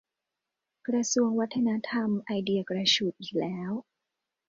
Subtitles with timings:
[0.87, 3.71] กระทรวงวัฒนธรรมไอเดียกระฉูดอีกแล้ว